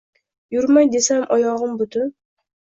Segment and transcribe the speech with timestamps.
[0.55, 2.11] Yurmay desam, oyog’im butun.